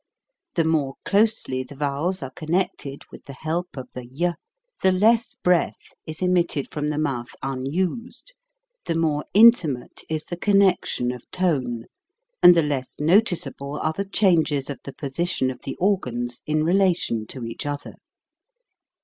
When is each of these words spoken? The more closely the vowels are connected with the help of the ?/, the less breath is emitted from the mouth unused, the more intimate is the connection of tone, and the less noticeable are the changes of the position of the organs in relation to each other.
The 0.55 0.63
more 0.63 0.95
closely 1.05 1.61
the 1.61 1.75
vowels 1.75 2.23
are 2.23 2.31
connected 2.31 3.03
with 3.11 3.25
the 3.25 3.33
help 3.39 3.77
of 3.77 3.87
the 3.93 4.33
?/, 3.93 4.33
the 4.81 4.91
less 4.91 5.35
breath 5.35 5.77
is 6.07 6.23
emitted 6.23 6.71
from 6.71 6.87
the 6.87 6.97
mouth 6.97 7.29
unused, 7.43 8.33
the 8.85 8.95
more 8.95 9.25
intimate 9.35 10.01
is 10.09 10.23
the 10.25 10.37
connection 10.37 11.11
of 11.11 11.29
tone, 11.29 11.85
and 12.41 12.55
the 12.55 12.63
less 12.63 12.99
noticeable 12.99 13.77
are 13.77 13.93
the 13.95 14.05
changes 14.09 14.71
of 14.71 14.79
the 14.85 14.93
position 14.93 15.51
of 15.51 15.61
the 15.61 15.75
organs 15.75 16.41
in 16.47 16.63
relation 16.63 17.27
to 17.27 17.45
each 17.45 17.67
other. 17.67 17.93